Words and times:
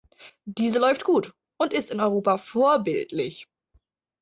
Diese 0.45 0.79
läuft 0.79 1.03
gut 1.03 1.35
und 1.57 1.73
ist 1.73 1.91
in 1.91 1.99
Europa 1.99 2.39
vorbildlich. 2.39 3.47